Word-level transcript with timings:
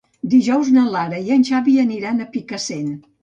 Dijous 0.29 0.71
na 0.77 0.85
Lara 0.95 1.19
i 1.27 1.35
en 1.35 1.45
Xavi 1.51 1.77
aniran 1.83 2.25
a 2.25 2.29
Picassent. 2.37 2.91